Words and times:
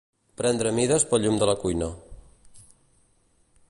Prendre 0.39 0.71
mides 0.77 1.05
pel 1.11 1.21
llum 1.25 1.37
de 1.43 1.51
la 1.51 1.55
cuina 1.67 1.91